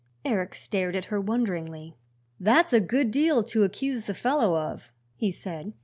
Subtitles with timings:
[0.25, 1.95] Eric stared at her wonderingly.
[2.39, 5.73] "That's a good deal to accuse the fellow of," he said.